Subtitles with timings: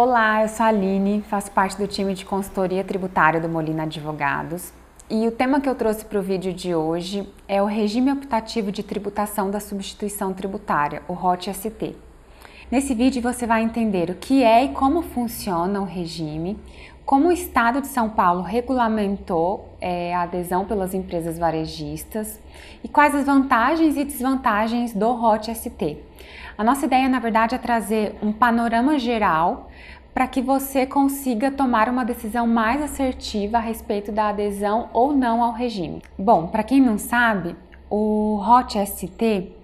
[0.00, 4.72] Olá, eu sou a Aline, faço parte do time de consultoria tributária do Molina Advogados.
[5.10, 8.70] E o tema que eu trouxe para o vídeo de hoje é o regime optativo
[8.70, 11.96] de tributação da substituição tributária, o ROT-ST.
[12.70, 16.56] Nesse vídeo você vai entender o que é e como funciona o regime,
[17.08, 22.38] como o Estado de São Paulo regulamentou é, a adesão pelas empresas varejistas
[22.84, 25.96] e quais as vantagens e desvantagens do ROT-ST.
[26.58, 29.70] A nossa ideia, na verdade, é trazer um panorama geral
[30.12, 35.42] para que você consiga tomar uma decisão mais assertiva a respeito da adesão ou não
[35.42, 36.02] ao regime.
[36.18, 37.56] Bom, para quem não sabe,
[37.88, 39.56] o ROT-ST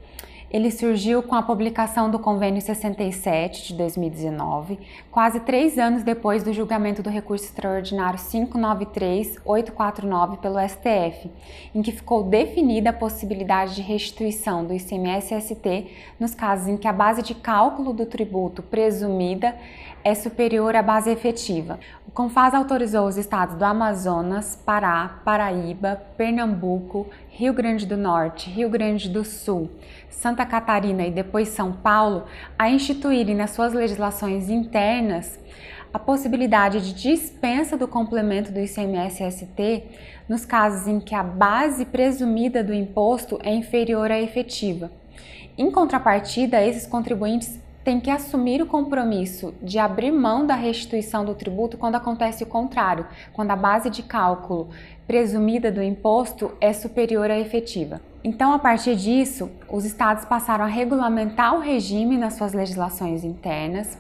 [0.55, 4.79] ele surgiu com a publicação do Convênio 67 de 2019,
[5.11, 11.29] quase três anos depois do julgamento do recurso extraordinário 593849 pelo STF,
[11.75, 15.89] em que ficou definida a possibilidade de restituição do ICMS-ST
[16.21, 19.57] nos casos em que a base de cálculo do tributo presumida
[20.05, 21.81] é superior à base efetiva.
[22.07, 28.69] O CONFAS autorizou os estados do Amazonas, Pará, Paraíba, Pernambuco, Rio Grande do Norte, Rio
[28.69, 29.71] Grande do Sul,
[30.11, 32.25] Santa Catarina e depois São Paulo
[32.59, 35.39] a instituírem nas suas legislações internas
[35.93, 39.85] a possibilidade de dispensa do complemento do ICMS-ST
[40.29, 44.91] nos casos em que a base presumida do imposto é inferior à efetiva.
[45.57, 51.35] Em contrapartida, esses contribuintes tem que assumir o compromisso de abrir mão da restituição do
[51.35, 54.71] tributo quando acontece o contrário, quando a base de cálculo
[55.07, 58.01] presumida do imposto é superior à efetiva.
[58.25, 63.99] Então, a partir disso, os estados passaram a regulamentar o regime nas suas legislações internas.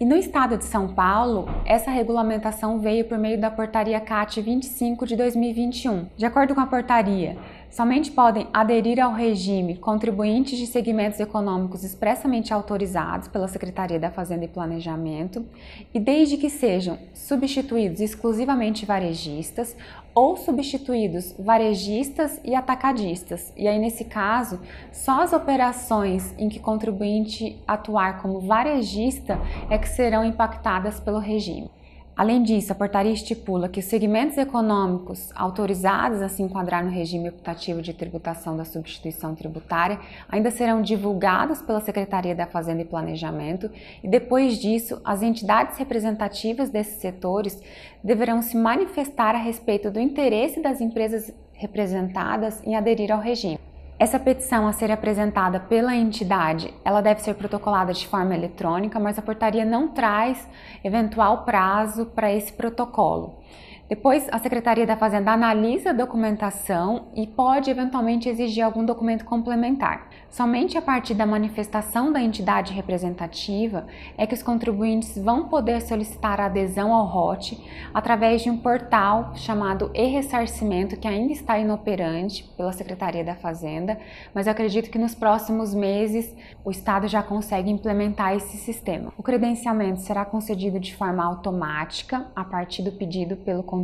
[0.00, 5.06] E no estado de São Paulo, essa regulamentação veio por meio da portaria CAT 25
[5.06, 6.06] de 2021.
[6.16, 7.36] De acordo com a portaria,
[7.76, 14.46] somente podem aderir ao regime contribuintes de segmentos econômicos expressamente autorizados pela Secretaria da Fazenda
[14.46, 15.44] e Planejamento
[15.92, 19.76] e desde que sejam substituídos exclusivamente varejistas
[20.14, 23.52] ou substituídos varejistas e atacadistas.
[23.54, 24.58] E aí nesse caso,
[24.90, 29.38] só as operações em que contribuinte atuar como varejista
[29.68, 31.70] é que serão impactadas pelo regime.
[32.16, 37.28] Além disso, a portaria estipula que os segmentos econômicos autorizados a se enquadrar no regime
[37.28, 43.70] optativo de tributação da substituição tributária ainda serão divulgados pela Secretaria da Fazenda e Planejamento
[44.02, 47.60] e depois disso, as entidades representativas desses setores
[48.02, 53.58] deverão se manifestar a respeito do interesse das empresas representadas em aderir ao regime.
[53.98, 59.18] Essa petição a ser apresentada pela entidade, ela deve ser protocolada de forma eletrônica, mas
[59.18, 60.46] a portaria não traz
[60.84, 63.38] eventual prazo para esse protocolo.
[63.88, 70.08] Depois, a Secretaria da Fazenda analisa a documentação e pode eventualmente exigir algum documento complementar.
[70.28, 73.86] Somente a partir da manifestação da entidade representativa
[74.18, 77.52] é que os contribuintes vão poder solicitar a adesão ao ROT
[77.94, 83.98] através de um portal chamado e-ressarcimento, que ainda está inoperante pela Secretaria da Fazenda,
[84.34, 89.12] mas eu acredito que nos próximos meses o Estado já consegue implementar esse sistema.
[89.16, 93.75] O credenciamento será concedido de forma automática a partir do pedido pelo contribuinte,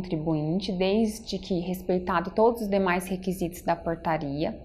[0.71, 4.59] desde que respeitado todos os demais requisitos da portaria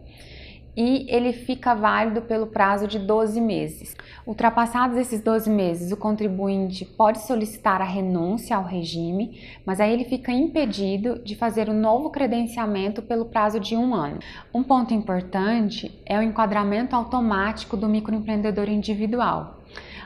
[0.80, 3.96] e ele fica válido pelo prazo de 12 meses.
[4.24, 10.04] Ultrapassados esses 12 meses, o contribuinte pode solicitar a renúncia ao regime, mas aí ele
[10.04, 14.20] fica impedido de fazer o um novo credenciamento pelo prazo de um ano.
[14.54, 19.58] Um ponto importante é o enquadramento automático do microempreendedor individual.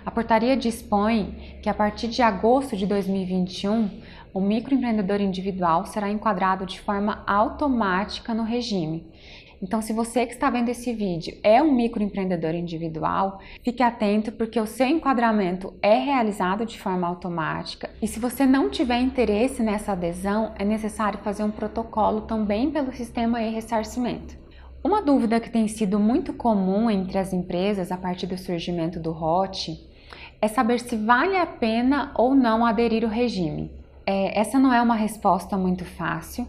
[0.06, 3.90] A portaria dispõe que a partir de agosto de 2021,
[4.32, 9.06] o microempreendedor individual será enquadrado de forma automática no regime.
[9.62, 14.58] Então, se você que está vendo esse vídeo é um microempreendedor individual, fique atento porque
[14.58, 17.88] o seu enquadramento é realizado de forma automática.
[18.02, 22.92] E se você não tiver interesse nessa adesão, é necessário fazer um protocolo também pelo
[22.92, 24.36] sistema e-ressarcimento.
[24.82, 29.12] Uma dúvida que tem sido muito comum entre as empresas a partir do surgimento do
[29.12, 29.78] ROT
[30.40, 33.81] é saber se vale a pena ou não aderir ao regime.
[34.06, 36.46] É, essa não é uma resposta muito fácil.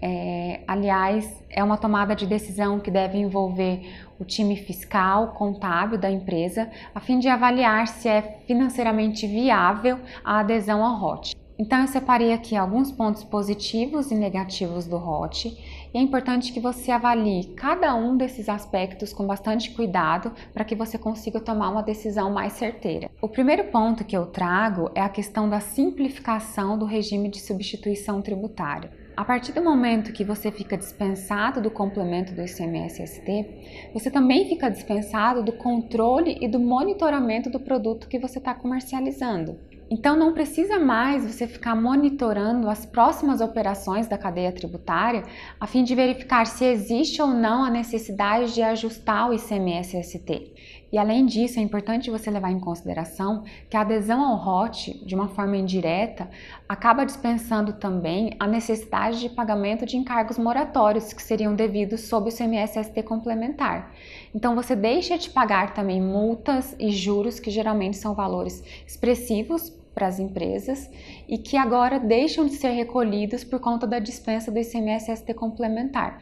[0.00, 3.80] É, aliás, é uma tomada de decisão que deve envolver
[4.18, 10.40] o time fiscal, contábil da empresa, a fim de avaliar se é financeiramente viável a
[10.40, 11.34] adesão ao ROT.
[11.58, 15.56] Então, eu separei aqui alguns pontos positivos e negativos do ROT
[15.94, 20.74] e é importante que você avalie cada um desses aspectos com bastante cuidado para que
[20.74, 23.08] você consiga tomar uma decisão mais certeira.
[23.22, 28.20] O primeiro ponto que eu trago é a questão da simplificação do regime de substituição
[28.20, 28.90] tributária.
[29.16, 34.68] A partir do momento que você fica dispensado do complemento do ICMS-ST, você também fica
[34.68, 39.56] dispensado do controle e do monitoramento do produto que você está comercializando.
[39.96, 45.22] Então não precisa mais você ficar monitorando as próximas operações da cadeia tributária
[45.60, 50.52] a fim de verificar se existe ou não a necessidade de ajustar o ICMS-ST.
[50.92, 55.14] E além disso, é importante você levar em consideração que a adesão ao ROT, de
[55.14, 56.28] uma forma indireta,
[56.68, 62.36] acaba dispensando também a necessidade de pagamento de encargos moratórios que seriam devidos sob o
[62.36, 63.94] CMS-ST complementar.
[64.34, 70.06] Então você deixa de pagar também multas e juros, que geralmente são valores expressivos para
[70.06, 70.90] as empresas
[71.28, 76.20] e que agora deixam de ser recolhidos por conta da dispensa do ICMS-ST complementar.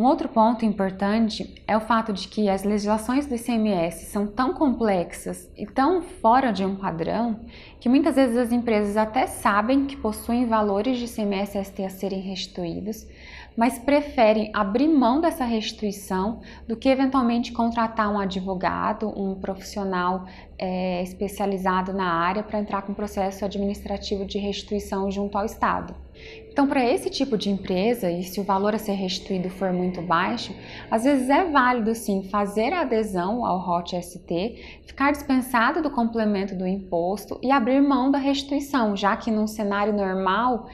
[0.00, 4.54] Um outro ponto importante é o fato de que as legislações do ICMS são tão
[4.54, 7.40] complexas e tão fora de um padrão
[7.78, 13.06] que muitas vezes as empresas até sabem que possuem valores de ICMS-ST a serem restituídos,
[13.56, 20.24] mas preferem abrir mão dessa restituição do que eventualmente contratar um advogado, um profissional
[20.58, 25.94] é, especializado na área para entrar com processo administrativo de restituição junto ao Estado.
[26.52, 30.02] Então, para esse tipo de empresa, e se o valor a ser restituído for muito
[30.02, 30.54] baixo,
[30.90, 36.54] às vezes é válido sim fazer a adesão ao ROT ST, ficar dispensado do complemento
[36.54, 40.68] do imposto e abrir mão da restituição, já que num cenário normal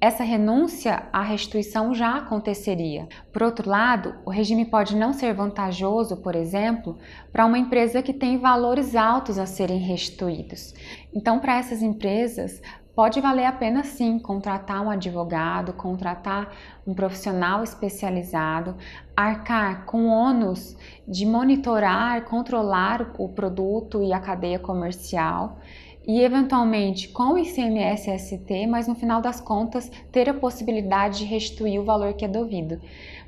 [0.00, 3.08] essa renúncia à restituição já aconteceria.
[3.32, 6.96] Por outro lado, o regime pode não ser vantajoso, por exemplo,
[7.32, 10.72] para uma empresa que tem valores altos a serem restituídos.
[11.12, 12.62] Então, para essas empresas,
[12.94, 16.52] pode valer a pena sim contratar um advogado, contratar
[16.86, 18.76] um profissional especializado,
[19.16, 25.58] arcar com ônus de monitorar, controlar o produto e a cadeia comercial
[26.08, 31.78] e eventualmente com o ICMS-ST, mas no final das contas ter a possibilidade de restituir
[31.78, 32.80] o valor que é devido.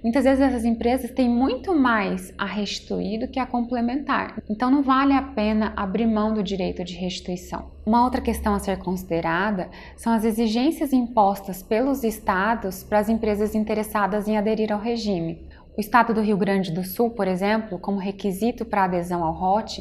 [0.02, 4.82] Muitas vezes essas empresas têm muito mais a restituir do que a complementar, então não
[4.82, 7.70] vale a pena abrir mão do direito de restituição.
[7.84, 13.54] Uma outra questão a ser considerada são as exigências impostas pelos estados para as empresas
[13.54, 15.49] interessadas em aderir ao regime.
[15.76, 19.78] O Estado do Rio Grande do Sul, por exemplo, como requisito para adesão ao ROT,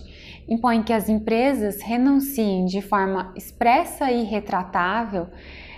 [0.47, 5.27] impõe que as empresas renunciem de forma expressa e retratável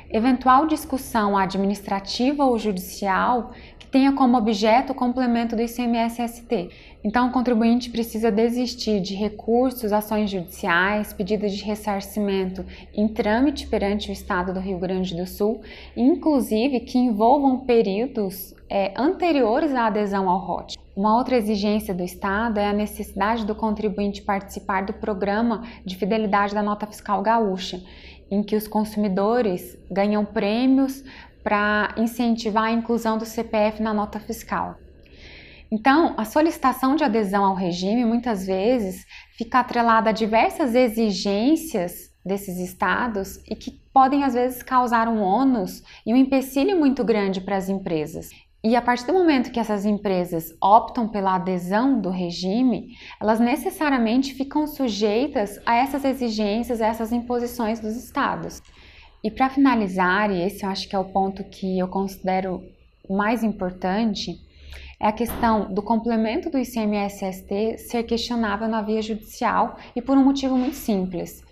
[0.09, 3.51] eventual discussão administrativa ou judicial
[3.91, 6.69] tenha como objeto o complemento do ICMS-ST.
[7.03, 14.09] Então, o contribuinte precisa desistir de recursos, ações judiciais, pedidos de ressarcimento em trâmite perante
[14.09, 15.61] o Estado do Rio Grande do Sul,
[15.95, 20.77] inclusive que envolvam períodos é, anteriores à adesão ao ROT.
[20.95, 26.53] Uma outra exigência do Estado é a necessidade do contribuinte participar do programa de fidelidade
[26.53, 27.81] da nota fiscal gaúcha,
[28.29, 31.03] em que os consumidores ganham prêmios
[31.43, 34.75] para incentivar a inclusão do CPF na nota fiscal.
[35.71, 39.05] Então, a solicitação de adesão ao regime muitas vezes
[39.37, 45.81] fica atrelada a diversas exigências desses estados e que podem às vezes causar um ônus
[46.05, 48.29] e um empecilho muito grande para as empresas.
[48.63, 54.35] E a partir do momento que essas empresas optam pela adesão do regime, elas necessariamente
[54.35, 58.61] ficam sujeitas a essas exigências, a essas imposições dos estados.
[59.23, 62.63] E para finalizar, e esse eu acho que é o ponto que eu considero
[63.09, 64.39] mais importante,
[64.99, 70.23] é a questão do complemento do ICMS-ST ser questionável na via judicial e por um
[70.23, 71.43] motivo muito simples.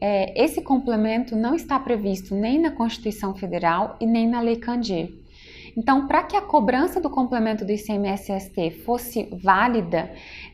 [0.00, 5.19] É, esse complemento não está previsto nem na Constituição Federal e nem na Lei Candir.
[5.80, 10.12] Então, para que a cobrança do complemento do ICMS-ST fosse válida,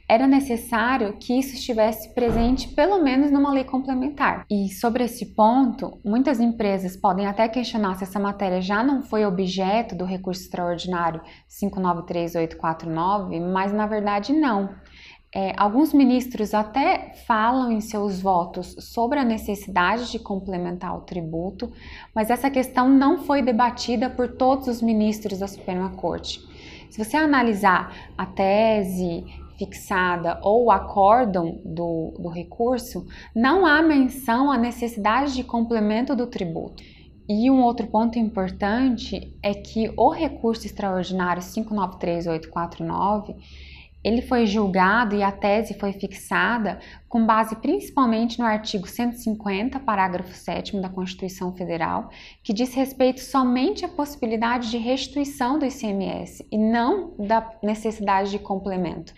[0.09, 4.47] era necessário que isso estivesse presente pelo menos numa lei complementar.
[4.49, 9.27] E sobre esse ponto, muitas empresas podem até questionar se essa matéria já não foi
[9.27, 14.77] objeto do recurso extraordinário 593849, mas na verdade não.
[15.35, 21.71] É, alguns ministros até falam em seus votos sobre a necessidade de complementar o tributo,
[22.15, 26.41] mas essa questão não foi debatida por todos os ministros da Suprema Corte.
[26.91, 29.25] Se você analisar a tese
[29.59, 36.27] fixada ou o acórdão do, do recurso, não há menção à necessidade de complemento do
[36.27, 36.83] tributo.
[37.29, 43.35] E um outro ponto importante é que o recurso extraordinário 593849
[44.05, 50.33] ele foi julgado e a tese foi fixada com base principalmente no artigo 150, parágrafo
[50.33, 52.11] 7 da Constituição Federal,
[52.43, 58.39] que diz respeito somente à possibilidade de restituição do ICMS e não da necessidade de
[58.39, 59.13] complemento.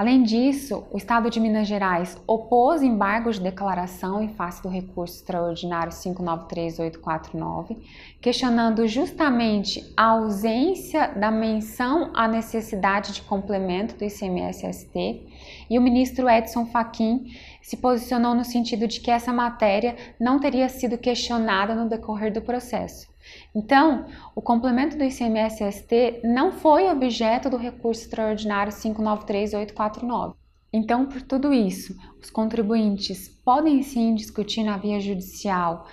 [0.00, 5.16] Além disso, o Estado de Minas Gerais opôs embargos de declaração em face do recurso
[5.16, 7.76] extraordinário 593849,
[8.18, 15.20] questionando justamente a ausência da menção à necessidade de complemento do ICMS-ST,
[15.68, 17.26] e o ministro Edson Fachin
[17.60, 22.40] se posicionou no sentido de que essa matéria não teria sido questionada no decorrer do
[22.40, 23.06] processo.
[23.54, 30.34] Então, o complemento do ICMS-ST não foi objeto do recurso extraordinário 593849.
[30.72, 35.86] Então, por tudo isso, os contribuintes podem sim discutir na via judicial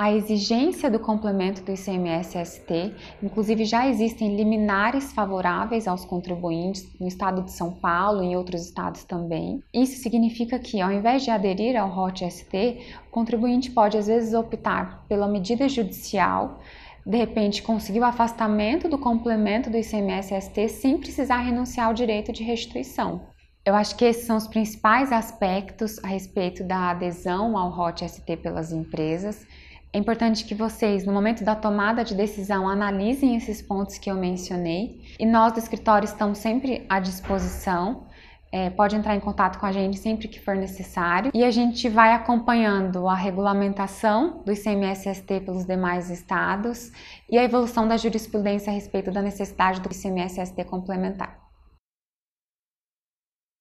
[0.00, 7.42] a exigência do complemento do ICMS-ST, inclusive já existem liminares favoráveis aos contribuintes no estado
[7.42, 9.62] de São Paulo e em outros estados também.
[9.74, 12.78] Isso significa que, ao invés de aderir ao ROT-ST,
[13.08, 16.60] o contribuinte pode às vezes optar pela medida judicial,
[17.04, 22.42] de repente conseguir o afastamento do complemento do ICMS-ST sem precisar renunciar ao direito de
[22.42, 23.20] restituição.
[23.66, 28.72] Eu acho que esses são os principais aspectos a respeito da adesão ao ROT-ST pelas
[28.72, 29.46] empresas.
[29.92, 34.14] É importante que vocês, no momento da tomada de decisão, analisem esses pontos que eu
[34.14, 35.02] mencionei.
[35.18, 38.06] E nós do escritório estamos sempre à disposição.
[38.52, 41.32] É, pode entrar em contato com a gente sempre que for necessário.
[41.34, 46.92] E a gente vai acompanhando a regulamentação do ICMS-ST pelos demais estados
[47.28, 51.49] e a evolução da jurisprudência a respeito da necessidade do ICMS-ST complementar.